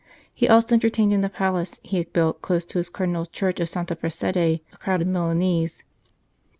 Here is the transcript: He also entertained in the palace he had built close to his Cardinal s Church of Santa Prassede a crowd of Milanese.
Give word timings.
He 0.33 0.49
also 0.49 0.73
entertained 0.73 1.13
in 1.13 1.21
the 1.21 1.29
palace 1.29 1.79
he 1.83 1.97
had 1.97 2.11
built 2.11 2.41
close 2.41 2.65
to 2.65 2.79
his 2.79 2.89
Cardinal 2.89 3.21
s 3.21 3.27
Church 3.27 3.59
of 3.59 3.69
Santa 3.69 3.95
Prassede 3.95 4.61
a 4.73 4.77
crowd 4.79 5.03
of 5.03 5.07
Milanese. 5.07 5.83